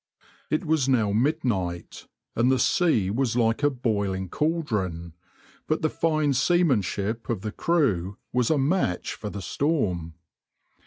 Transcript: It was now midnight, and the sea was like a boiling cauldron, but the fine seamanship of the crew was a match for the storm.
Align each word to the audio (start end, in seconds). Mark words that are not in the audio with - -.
It 0.49 0.65
was 0.65 0.89
now 0.89 1.11
midnight, 1.11 2.07
and 2.35 2.51
the 2.51 2.57
sea 2.57 3.11
was 3.11 3.35
like 3.35 3.61
a 3.61 3.69
boiling 3.69 4.29
cauldron, 4.29 5.13
but 5.67 5.83
the 5.83 5.91
fine 5.91 6.33
seamanship 6.33 7.29
of 7.29 7.41
the 7.41 7.51
crew 7.51 8.17
was 8.33 8.49
a 8.49 8.57
match 8.57 9.13
for 9.13 9.29
the 9.29 9.43
storm. 9.43 10.15